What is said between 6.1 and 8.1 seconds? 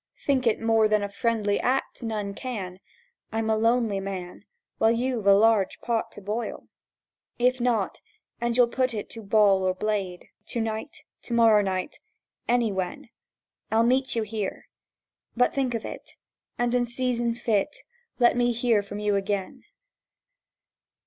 to boil. "If not,